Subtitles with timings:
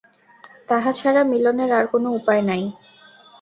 [0.69, 2.63] তাহা ছাড়া মিলনের আর কোন উপায় নাই।